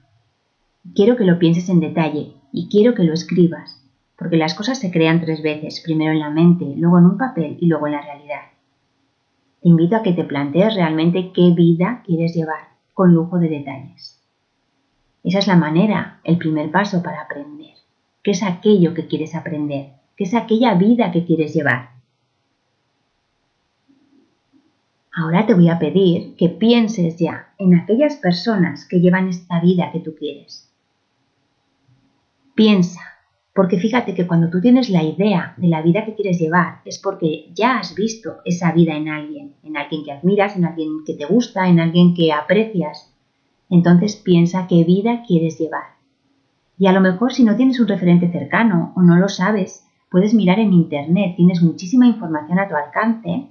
Quiero 0.96 1.16
que 1.16 1.26
lo 1.26 1.40
pienses 1.40 1.70
en 1.70 1.80
detalle 1.80 2.34
y 2.52 2.70
quiero 2.70 2.96
que 2.96 3.04
lo 3.04 3.14
escribas 3.14 3.80
porque 4.20 4.36
las 4.36 4.54
cosas 4.54 4.78
se 4.78 4.92
crean 4.92 5.22
tres 5.22 5.42
veces, 5.42 5.80
primero 5.80 6.12
en 6.12 6.20
la 6.20 6.30
mente, 6.30 6.66
luego 6.76 7.00
en 7.00 7.06
un 7.06 7.18
papel 7.18 7.58
y 7.62 7.68
luego 7.68 7.88
en 7.88 7.94
la 7.94 8.02
realidad. 8.02 8.42
Te 9.62 9.70
invito 9.70 9.96
a 9.96 10.04
que 10.04 10.12
te 10.12 10.26
plantees 10.26 10.76
realmente 10.76 11.32
qué 11.34 11.54
vida 11.56 12.04
quieres 12.06 12.36
llevar, 12.36 12.68
con 12.94 13.14
lujo 13.14 13.40
de 13.40 13.48
detalles. 13.48 14.22
Esa 15.24 15.40
es 15.40 15.48
la 15.48 15.56
manera, 15.56 16.20
el 16.26 16.38
primer 16.38 16.70
paso 16.70 17.02
para 17.02 17.22
aprender. 17.22 17.76
¿Qué 18.22 18.32
es 18.32 18.44
aquello 18.44 18.94
que 18.94 19.08
quieres 19.08 19.36
aprender? 19.36 19.92
¿Qué 20.18 20.26
es 20.26 20.34
aquella 20.34 20.74
vida 20.74 21.12
que 21.14 21.24
quieres 21.24 21.54
llevar? 21.54 21.92
Ahora 25.16 25.46
te 25.46 25.54
voy 25.54 25.70
a 25.70 25.80
pedir 25.80 26.36
que 26.36 26.50
pienses 26.50 27.18
ya 27.18 27.54
en 27.58 27.74
aquellas 27.76 28.18
personas 28.18 28.86
que 28.86 29.00
llevan 29.00 29.30
esta 29.30 29.62
vida 29.62 29.92
que 29.94 30.00
tú 30.02 30.14
quieres. 30.16 30.69
Piensa 32.60 33.00
porque 33.56 33.80
fíjate 33.80 34.14
que 34.14 34.28
cuando 34.28 34.50
tú 34.50 34.60
tienes 34.60 34.90
la 34.90 35.02
idea 35.02 35.54
de 35.56 35.70
la 35.70 35.82
vida 35.82 36.04
que 36.04 36.14
quieres 36.14 36.38
llevar 36.38 36.82
es 36.84 37.00
porque 37.00 37.50
ya 37.54 37.80
has 37.80 37.96
visto 37.96 38.40
esa 38.44 38.74
vida 38.74 38.98
en 38.98 39.08
alguien, 39.08 39.54
en 39.64 39.78
alguien 39.78 40.04
que 40.04 40.12
admiras, 40.12 40.58
en 40.58 40.66
alguien 40.66 41.06
que 41.06 41.14
te 41.14 41.26
gusta, 41.26 41.70
en 41.70 41.80
alguien 41.80 42.14
que 42.14 42.34
aprecias. 42.34 43.16
Entonces 43.70 44.18
piensa 44.18 44.68
qué 44.68 44.84
vida 44.84 45.24
quieres 45.26 45.58
llevar. 45.58 45.96
Y 46.78 46.88
a 46.88 46.92
lo 46.92 47.00
mejor 47.00 47.32
si 47.32 47.46
no 47.46 47.56
tienes 47.56 47.80
un 47.80 47.88
referente 47.88 48.30
cercano 48.30 48.92
o 48.94 49.04
no 49.04 49.16
lo 49.16 49.30
sabes, 49.30 49.88
puedes 50.12 50.34
mirar 50.34 50.60
en 50.60 50.74
Internet, 50.74 51.38
tienes 51.38 51.62
muchísima 51.62 52.08
información 52.08 52.60
a 52.60 52.68
tu 52.68 52.76
alcance 52.76 53.48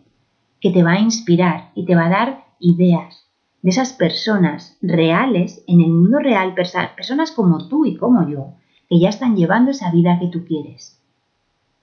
que 0.60 0.70
te 0.70 0.82
va 0.82 0.92
a 0.92 1.00
inspirar 1.00 1.70
y 1.74 1.86
te 1.86 1.94
va 1.94 2.08
a 2.08 2.10
dar 2.10 2.44
ideas 2.60 3.26
de 3.62 3.70
esas 3.70 3.94
personas 3.94 4.76
reales 4.82 5.64
en 5.66 5.80
el 5.80 5.88
mundo 5.88 6.18
real, 6.18 6.54
personas 6.54 7.32
como 7.32 7.68
tú 7.68 7.86
y 7.86 7.96
como 7.96 8.28
yo, 8.28 8.57
que 8.88 8.98
ya 8.98 9.08
están 9.08 9.36
llevando 9.36 9.70
esa 9.70 9.90
vida 9.90 10.18
que 10.18 10.28
tú 10.28 10.44
quieres. 10.44 11.02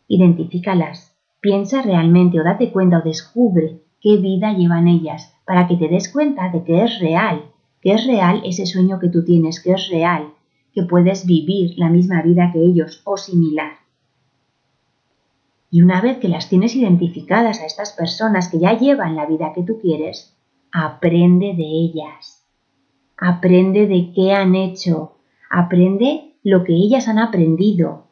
Identifícalas, 0.08 1.16
piensa 1.40 1.82
realmente 1.82 2.40
o 2.40 2.44
date 2.44 2.72
cuenta 2.72 3.00
o 3.00 3.02
descubre 3.02 3.82
qué 4.02 4.18
vida 4.18 4.54
llevan 4.54 4.88
ellas 4.88 5.36
para 5.46 5.68
que 5.68 5.78
te 5.78 5.88
des 5.88 6.12
cuenta 6.12 6.50
de 6.50 6.64
que 6.64 6.84
es 6.84 7.00
real, 7.00 7.46
que 7.82 7.94
es 7.94 8.06
real 8.08 8.42
ese 8.46 8.66
sueño 8.66 9.00
que 9.00 9.10
tú 9.10 9.24
tienes, 9.24 9.62
que 9.62 9.74
es 9.74 9.90
real, 9.90 10.34
que 10.74 10.84
puedes 10.84 11.26
vivir 11.26 11.74
la 11.78 11.90
misma 11.90 12.22
vida 12.22 12.52
que 12.52 12.60
ellos 12.60 13.02
o 13.06 13.18
similar. 13.18 13.74
Y 15.72 15.82
una 15.82 16.02
vez 16.02 16.18
que 16.18 16.30
las 16.30 16.50
tienes 16.50 16.76
identificadas 16.76 17.62
a 17.62 17.66
estas 17.66 17.94
personas 17.94 18.50
que 18.50 18.60
ya 18.60 18.78
llevan 18.78 19.16
la 19.16 19.26
vida 19.26 19.52
que 19.54 19.64
tú 19.64 19.80
quieres, 19.82 20.36
aprende 20.72 21.54
de 21.56 21.64
ellas. 21.64 22.46
Aprende 23.18 23.88
de 23.88 24.12
qué 24.14 24.34
han 24.34 24.56
hecho. 24.56 25.18
Aprende 25.50 26.35
lo 26.46 26.64
que 26.64 26.74
ellas 26.74 27.08
han 27.08 27.18
aprendido. 27.18 28.06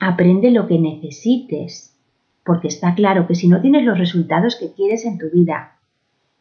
Aprende 0.00 0.50
lo 0.50 0.66
que 0.66 0.80
necesites, 0.80 1.96
porque 2.44 2.66
está 2.66 2.96
claro 2.96 3.28
que 3.28 3.36
si 3.36 3.46
no 3.46 3.60
tienes 3.60 3.84
los 3.84 3.96
resultados 3.96 4.56
que 4.56 4.72
quieres 4.72 5.04
en 5.04 5.16
tu 5.18 5.30
vida, 5.30 5.76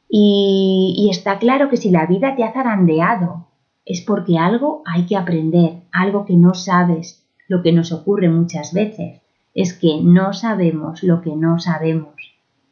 y, 0.09 1.07
está 1.11 1.37
claro 1.37 1.69
que 1.69 1.77
si 1.77 1.91
la 1.91 2.07
vida 2.07 2.35
te 2.35 2.43
ha 2.43 2.51
zarandeado, 2.51 3.49
es 3.85 4.01
porque 4.01 4.39
algo 4.39 4.81
hay 4.87 5.05
que 5.05 5.15
aprender, 5.15 5.83
algo 5.91 6.25
que 6.25 6.35
no 6.35 6.55
sabes, 6.55 7.23
lo 7.47 7.61
que 7.61 7.71
nos 7.71 7.91
ocurre 7.91 8.29
muchas 8.29 8.73
veces, 8.73 9.21
es 9.53 9.73
que 9.73 10.01
no 10.01 10.33
sabemos 10.33 11.03
lo 11.03 11.21
que 11.21 11.35
no 11.35 11.59
sabemos. 11.59 12.15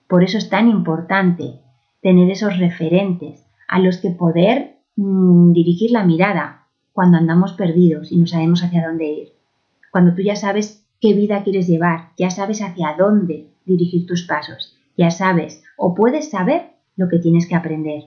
Por 0.08 0.24
eso 0.24 0.40
es 0.40 0.50
tan 0.50 0.70
importante 0.70 1.60
tener 2.02 2.32
esos 2.32 2.58
referentes 2.58 3.46
a 3.68 3.78
los 3.78 3.98
que 3.98 4.10
poder 4.10 4.78
mm, 4.96 5.52
dirigir 5.52 5.92
la 5.92 6.04
mirada, 6.04 6.57
cuando 6.98 7.20
andamos 7.20 7.54
perdidos 7.54 8.12
y 8.12 8.18
no 8.18 8.26
sabemos 8.26 8.64
hacia 8.64 8.88
dónde 8.88 9.06
ir. 9.06 9.34
Cuando 9.92 10.16
tú 10.16 10.24
ya 10.24 10.36
sabes 10.36 10.84
qué 11.00 11.14
vida 11.14 11.44
quieres 11.44 11.68
llevar, 11.68 12.10
ya 12.18 12.32
sabes 12.32 12.60
hacia 12.64 12.96
dónde 12.98 13.52
dirigir 13.68 14.08
tus 14.08 14.24
pasos, 14.24 14.76
ya 14.98 15.12
sabes 15.12 15.64
o 15.78 15.94
puedes 15.94 16.32
saber 16.32 16.72
lo 16.96 17.08
que 17.08 17.20
tienes 17.20 17.48
que 17.48 17.54
aprender. 17.54 18.06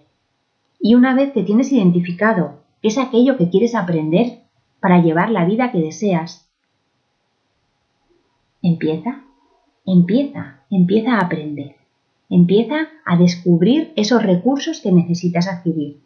Y 0.81 0.97
una 0.97 1.15
vez 1.15 1.31
que 1.31 1.45
tienes 1.45 1.71
identificado 1.71 2.65
qué 2.83 2.89
es 2.89 2.99
aquello 2.99 3.37
que 3.37 3.49
quieres 3.49 3.77
aprender 3.77 4.41
para 4.81 5.01
llevar 5.01 5.31
la 5.31 5.45
vida 5.45 5.71
que 5.71 5.79
deseas, 5.79 6.51
empieza, 8.61 9.23
empieza, 9.87 10.65
empieza 10.69 11.15
a 11.15 11.21
aprender. 11.21 11.77
Empieza 12.29 12.89
a 13.07 13.17
descubrir 13.17 13.93
esos 13.95 14.21
recursos 14.21 14.81
que 14.81 14.91
necesitas 14.91 15.47
adquirir 15.47 16.01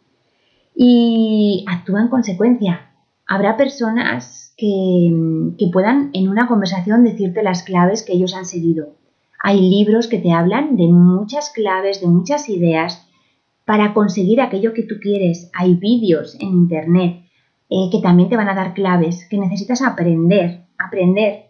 y 0.75 1.65
actúa 1.67 2.01
en 2.01 2.09
consecuencia. 2.09 2.91
Habrá 3.27 3.57
personas 3.57 4.53
que, 4.57 5.11
puedan 5.71 6.09
en 6.13 6.29
una 6.29 6.47
conversación 6.47 7.03
decirte 7.03 7.43
las 7.43 7.63
claves 7.63 8.03
que 8.03 8.13
ellos 8.13 8.35
han 8.35 8.45
seguido. 8.45 8.95
Hay 9.41 9.59
libros 9.61 10.07
que 10.07 10.19
te 10.19 10.31
hablan 10.31 10.75
de 10.75 10.87
muchas 10.87 11.49
claves, 11.49 12.01
de 12.01 12.07
muchas 12.07 12.49
ideas 12.49 13.07
para 13.65 13.93
conseguir 13.93 14.41
aquello 14.41 14.73
que 14.73 14.83
tú 14.83 14.95
quieres. 15.01 15.49
Hay 15.53 15.75
vídeos 15.75 16.35
en 16.39 16.49
Internet 16.49 17.25
eh, 17.69 17.89
que 17.91 17.99
también 18.01 18.29
te 18.29 18.37
van 18.37 18.49
a 18.49 18.55
dar 18.55 18.73
claves 18.73 19.27
que 19.29 19.37
necesitas 19.37 19.81
aprender, 19.81 20.65
aprender 20.77 21.45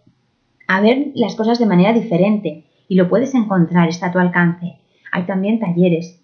a 0.66 0.80
ver 0.80 1.12
las 1.14 1.36
cosas 1.36 1.58
de 1.58 1.66
manera 1.66 1.92
diferente 1.92 2.64
y 2.88 2.94
lo 2.96 3.08
puedes 3.08 3.34
encontrar, 3.34 3.88
está 3.88 4.06
a 4.06 4.12
tu 4.12 4.18
alcance. 4.18 4.78
Hay 5.12 5.24
también 5.24 5.60
talleres, 5.60 6.22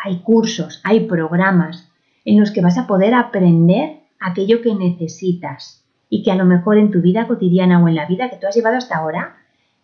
hay 0.00 0.22
cursos, 0.22 0.80
hay 0.84 1.00
programas 1.06 1.90
en 2.26 2.40
los 2.40 2.50
que 2.50 2.60
vas 2.60 2.76
a 2.76 2.86
poder 2.86 3.14
aprender 3.14 4.00
aquello 4.20 4.60
que 4.60 4.74
necesitas 4.74 5.86
y 6.10 6.22
que 6.22 6.32
a 6.32 6.34
lo 6.34 6.44
mejor 6.44 6.76
en 6.76 6.90
tu 6.90 7.00
vida 7.00 7.26
cotidiana 7.26 7.82
o 7.82 7.88
en 7.88 7.94
la 7.94 8.06
vida 8.06 8.28
que 8.28 8.36
tú 8.36 8.46
has 8.46 8.54
llevado 8.54 8.76
hasta 8.76 8.96
ahora, 8.96 9.36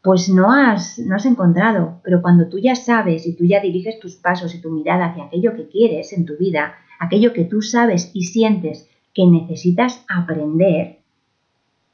pues 0.03 0.29
no 0.29 0.53
has, 0.53 0.99
no 0.99 1.15
has 1.15 1.25
encontrado. 1.25 2.01
Pero 2.03 2.21
cuando 2.21 2.49
tú 2.49 2.59
ya 2.59 2.75
sabes 2.75 3.27
y 3.27 3.37
tú 3.37 3.45
ya 3.45 3.61
diriges 3.61 4.01
tus 4.01 4.17
pasos 4.17 4.55
y 4.55 4.61
tu 4.61 4.71
mirada 4.71 5.07
hacia 5.07 5.25
aquello 5.25 5.55
que 5.55 5.69
quieres 5.69 6.13
en 6.13 6.27
tu 6.27 6.37
vida, 6.37 6.75
aquello 6.99 7.33
que 7.33 7.45
tú 7.45 7.63
sabes 7.63 8.11
y 8.13 8.25
sientes 8.25 8.91
que 9.15 9.25
necesitas 9.25 10.05
aprender, 10.09 10.99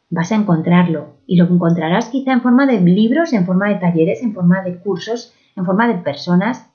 vas 0.08 0.32
a 0.32 0.36
encontrarlo. 0.36 1.18
Y 1.26 1.36
lo 1.36 1.44
encontrarás 1.44 2.08
quizá 2.08 2.32
en 2.32 2.40
forma 2.40 2.64
de 2.64 2.80
libros, 2.80 3.34
en 3.34 3.44
forma 3.44 3.68
de 3.68 3.74
talleres, 3.74 4.22
en 4.22 4.32
forma 4.32 4.62
de 4.62 4.78
cursos, 4.78 5.34
en 5.56 5.66
forma 5.66 5.86
de 5.88 5.98
personas. 5.98 6.70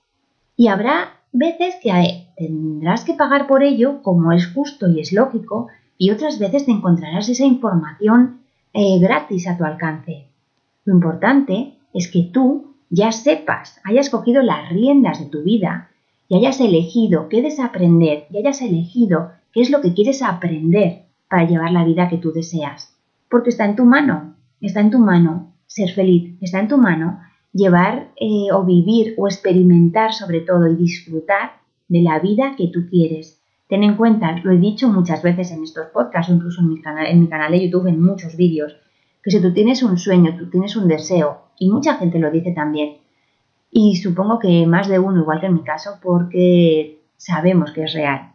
Y 0.55 0.67
habrá 0.67 1.22
veces 1.33 1.75
que 1.81 1.91
tendrás 2.37 3.03
que 3.03 3.15
pagar 3.15 3.47
por 3.47 3.63
ello, 3.63 4.01
como 4.01 4.31
es 4.31 4.47
justo 4.47 4.87
y 4.87 5.01
es 5.01 5.11
lógico, 5.11 5.67
y 5.97 6.11
otras 6.11 6.39
veces 6.39 6.65
te 6.65 6.71
encontrarás 6.71 7.27
esa 7.27 7.45
información 7.45 8.41
eh, 8.73 8.99
gratis 8.99 9.47
a 9.47 9.57
tu 9.57 9.65
alcance. 9.65 10.27
Lo 10.85 10.93
importante 10.93 11.73
es 11.93 12.09
que 12.09 12.29
tú 12.31 12.75
ya 12.89 13.11
sepas, 13.11 13.79
hayas 13.83 14.09
cogido 14.09 14.41
las 14.41 14.69
riendas 14.69 15.19
de 15.19 15.25
tu 15.25 15.43
vida 15.43 15.89
y 16.27 16.37
hayas 16.37 16.59
elegido 16.59 17.29
qué 17.29 17.41
desaprender 17.41 18.25
y 18.29 18.37
hayas 18.37 18.61
elegido 18.61 19.31
qué 19.51 19.61
es 19.61 19.69
lo 19.69 19.81
que 19.81 19.93
quieres 19.93 20.21
aprender 20.21 21.03
para 21.29 21.45
llevar 21.45 21.71
la 21.71 21.85
vida 21.85 22.09
que 22.09 22.17
tú 22.17 22.31
deseas. 22.31 22.95
Porque 23.29 23.49
está 23.49 23.65
en 23.65 23.75
tu 23.75 23.85
mano, 23.85 24.35
está 24.61 24.81
en 24.81 24.91
tu 24.91 24.99
mano 24.99 25.53
ser 25.65 25.91
feliz, 25.91 26.35
está 26.41 26.59
en 26.59 26.67
tu 26.67 26.77
mano 26.77 27.19
llevar 27.53 28.11
eh, 28.19 28.51
o 28.51 28.63
vivir 28.63 29.13
o 29.17 29.27
experimentar 29.27 30.13
sobre 30.13 30.41
todo 30.41 30.67
y 30.67 30.75
disfrutar 30.75 31.61
de 31.87 32.01
la 32.01 32.19
vida 32.19 32.55
que 32.57 32.67
tú 32.67 32.87
quieres. 32.89 33.39
Ten 33.69 33.83
en 33.83 33.95
cuenta, 33.95 34.35
lo 34.43 34.51
he 34.51 34.57
dicho 34.57 34.89
muchas 34.89 35.23
veces 35.23 35.51
en 35.51 35.63
estos 35.63 35.87
podcasts 35.87 36.31
o 36.31 36.35
incluso 36.35 36.61
en 36.61 36.69
mi, 36.69 36.81
canal, 36.81 37.07
en 37.07 37.21
mi 37.21 37.27
canal 37.27 37.51
de 37.51 37.65
YouTube, 37.65 37.87
en 37.87 38.01
muchos 38.01 38.35
vídeos, 38.35 38.75
que 39.23 39.31
si 39.31 39.41
tú 39.41 39.53
tienes 39.53 39.83
un 39.83 39.97
sueño, 39.97 40.35
tú 40.37 40.49
tienes 40.49 40.75
un 40.75 40.87
deseo, 40.87 41.43
y 41.57 41.69
mucha 41.69 41.95
gente 41.95 42.19
lo 42.19 42.29
dice 42.29 42.51
también, 42.51 42.97
y 43.71 43.95
supongo 43.95 44.37
que 44.37 44.67
más 44.67 44.87
de 44.87 44.99
uno, 44.99 45.21
igual 45.21 45.39
que 45.39 45.47
en 45.47 45.55
mi 45.55 45.63
caso, 45.63 45.97
porque 46.01 46.99
sabemos 47.17 47.71
que 47.71 47.83
es 47.83 47.93
real. 47.93 48.33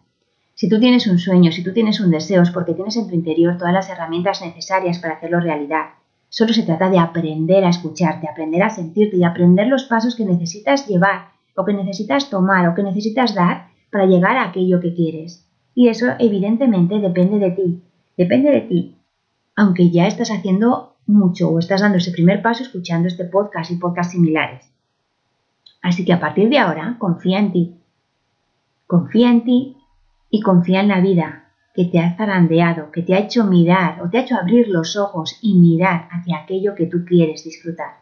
Si 0.55 0.69
tú 0.69 0.81
tienes 0.81 1.07
un 1.07 1.19
sueño, 1.19 1.53
si 1.53 1.63
tú 1.63 1.73
tienes 1.73 2.01
un 2.01 2.11
deseo, 2.11 2.43
es 2.43 2.51
porque 2.51 2.75
tienes 2.75 2.97
en 2.97 3.09
tu 3.09 3.15
interior 3.15 3.57
todas 3.57 3.73
las 3.73 3.89
herramientas 3.89 4.43
necesarias 4.43 4.99
para 4.99 5.15
hacerlo 5.15 5.39
realidad. 5.39 5.91
Solo 6.31 6.53
se 6.53 6.63
trata 6.63 6.91
de 6.91 6.99
aprender 6.99 7.65
a 7.65 7.71
escucharte, 7.71 8.29
aprender 8.29 8.63
a 8.63 8.71
sentirte 8.71 9.17
y 9.17 9.25
aprender 9.25 9.67
los 9.67 9.85
pasos 9.85 10.15
que 10.15 10.25
necesitas 10.25 10.87
llevar 10.87 11.31
o 11.57 11.65
que 11.65 11.73
necesitas 11.73 12.29
tomar 12.29 12.69
o 12.69 12.75
que 12.75 12.83
necesitas 12.83 13.35
dar 13.35 13.69
para 13.91 14.07
llegar 14.07 14.37
a 14.37 14.45
aquello 14.45 14.81
que 14.81 14.95
quieres. 14.95 15.47
Y 15.75 15.89
eso 15.89 16.07
evidentemente 16.19 16.99
depende 16.99 17.39
de 17.39 17.51
ti, 17.53 17.83
depende 18.17 18.51
de 18.51 18.61
ti. 18.63 18.97
Aunque 19.57 19.91
ya 19.91 20.07
estás 20.07 20.31
haciendo 20.31 20.97
mucho 21.07 21.49
o 21.51 21.59
estás 21.59 21.81
dando 21.81 21.99
ese 21.99 22.13
primer 22.13 22.43
paso 22.43 22.63
escuchando 22.63 23.09
este 23.09 23.25
podcast 23.25 23.71
y 23.71 23.77
podcasts 23.77 24.13
similares. 24.13 24.71
Así 25.81 26.05
que 26.05 26.13
a 26.13 26.21
partir 26.21 26.51
de 26.51 26.59
ahora, 26.59 26.97
confía 26.99 27.39
en 27.39 27.53
ti. 27.53 27.77
Confía 28.87 29.31
en 29.31 29.45
ti 29.45 29.77
y 30.31 30.41
confía 30.41 30.81
en 30.81 30.89
la 30.89 31.01
vida 31.01 31.48
que 31.79 31.85
te 31.85 32.01
ha 32.01 32.17
zarandeado, 32.17 32.91
que 32.91 33.03
te 33.03 33.15
ha 33.15 33.21
hecho 33.21 33.45
mirar 33.45 34.03
o 34.03 34.11
te 34.11 34.19
ha 34.19 34.23
hecho 34.23 34.35
abrir 34.35 34.67
los 34.67 34.97
ojos 34.97 35.39
y 35.41 35.55
mirar 35.55 36.09
hacia 36.11 36.39
aquello 36.39 36.75
que 36.75 36.87
tú 36.87 37.05
quieres 37.05 37.45
disfrutar. 37.45 37.99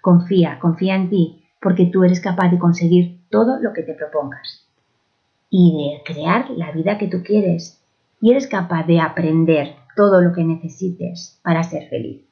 Confía, 0.00 0.58
confía 0.58 0.94
en 0.94 1.10
ti, 1.10 1.44
porque 1.60 1.84
tú 1.84 2.04
eres 2.04 2.20
capaz 2.20 2.48
de 2.48 2.58
conseguir 2.58 3.18
todo 3.28 3.60
lo 3.60 3.74
que 3.74 3.82
te 3.82 3.92
propongas 3.92 4.66
y 5.50 5.76
de 5.76 6.10
crear 6.10 6.48
la 6.52 6.72
vida 6.72 6.96
que 6.96 7.08
tú 7.08 7.22
quieres 7.22 7.84
y 8.18 8.30
eres 8.30 8.46
capaz 8.46 8.86
de 8.86 8.98
aprender 8.98 9.76
todo 9.94 10.22
lo 10.22 10.32
que 10.32 10.44
necesites 10.44 11.38
para 11.42 11.64
ser 11.64 11.90
feliz. 11.90 12.22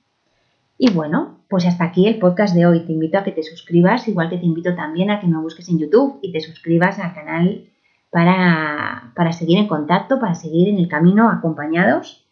Y 0.79 0.95
bueno, 0.95 1.41
pues 1.51 1.67
hasta 1.67 1.85
aquí 1.85 2.09
el 2.09 2.19
podcast 2.19 2.55
de 2.55 2.65
hoy. 2.65 2.87
Te 2.87 2.93
invito 2.93 3.19
a 3.19 3.23
que 3.23 3.33
te 3.33 3.43
suscribas, 3.43 4.09
igual 4.09 4.31
que 4.31 4.39
te 4.39 4.47
invito 4.47 4.75
también 4.75 5.11
a 5.11 5.21
que 5.21 5.27
me 5.27 5.37
busques 5.37 5.69
en 5.69 5.79
YouTube 5.79 6.21
y 6.23 6.33
te 6.33 6.41
suscribas 6.41 6.99
al 7.01 7.13
canal 7.13 7.69
para, 8.09 8.84
para 9.15 9.33
seguir 9.33 9.59
en 9.59 9.69
contacto, 9.69 10.19
para 10.19 10.35
seguir 10.35 10.69
en 10.69 10.79
el 10.79 10.89
camino 10.89 11.31
acompañados. 11.31 12.25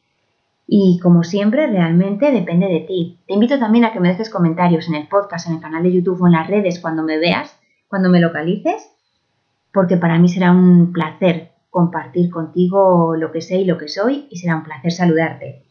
Y 0.66 0.98
como 1.02 1.22
siempre, 1.22 1.66
realmente 1.66 2.30
depende 2.30 2.66
de 2.66 2.80
ti. 2.80 3.18
Te 3.26 3.34
invito 3.34 3.58
también 3.58 3.84
a 3.84 3.92
que 3.92 4.00
me 4.00 4.08
dejes 4.08 4.30
comentarios 4.30 4.88
en 4.88 4.94
el 4.94 5.08
podcast, 5.08 5.46
en 5.46 5.54
el 5.54 5.60
canal 5.60 5.82
de 5.82 5.92
YouTube 5.92 6.22
o 6.22 6.26
en 6.26 6.32
las 6.32 6.46
redes 6.46 6.80
cuando 6.80 7.02
me 7.02 7.18
veas, 7.18 7.58
cuando 7.88 8.08
me 8.08 8.20
localices, 8.20 8.90
porque 9.72 9.96
para 9.96 10.18
mí 10.18 10.28
será 10.28 10.50
un 10.50 10.92
placer 10.92 11.50
compartir 11.70 12.30
contigo 12.30 13.16
lo 13.16 13.32
que 13.32 13.40
sé 13.40 13.56
y 13.56 13.64
lo 13.64 13.78
que 13.78 13.88
soy 13.88 14.26
y 14.30 14.36
será 14.36 14.56
un 14.56 14.62
placer 14.62 14.92
saludarte. 14.92 15.64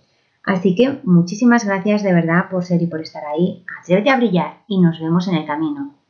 Así 0.43 0.75
que 0.75 0.99
muchísimas 1.03 1.65
gracias 1.65 2.01
de 2.03 2.13
verdad 2.13 2.49
por 2.49 2.65
ser 2.65 2.81
y 2.81 2.87
por 2.87 3.01
estar 3.01 3.23
ahí. 3.25 3.63
Atrévete 3.79 4.09
a 4.09 4.17
brillar 4.17 4.63
y 4.67 4.81
nos 4.81 4.99
vemos 4.99 5.27
en 5.27 5.35
el 5.35 5.45
camino. 5.45 6.00